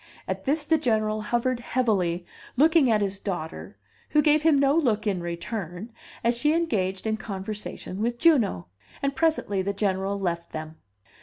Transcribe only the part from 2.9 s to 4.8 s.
his daughter, who gave him no